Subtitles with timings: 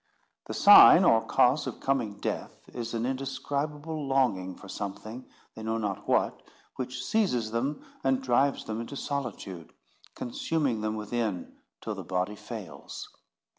[0.47, 5.77] The sign or cause of coming death is an indescribable longing for something, they know
[5.77, 6.41] not what,
[6.75, 9.73] which seizes them, and drives them into solitude,
[10.15, 13.15] consuming them within, till the body fails.